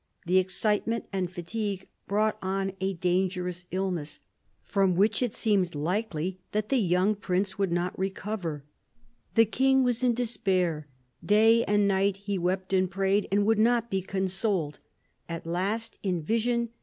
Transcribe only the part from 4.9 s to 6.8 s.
which it seemed likely that the